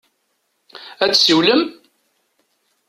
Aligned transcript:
Ad 1.03 1.09
d-tsiwlem? 1.11 1.61